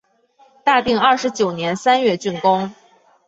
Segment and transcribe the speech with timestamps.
[0.63, 2.73] 大定二十九年三月竣工。